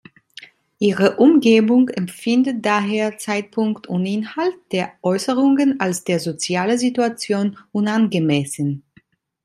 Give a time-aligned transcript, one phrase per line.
[0.79, 8.81] Ihre Umgebung empfindet daher Zeitpunkt und Inhalt der Äußerungen als der sozialen Situation unangemessen.